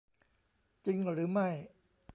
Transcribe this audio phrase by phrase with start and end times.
[0.85, 1.49] จริงหรือไม่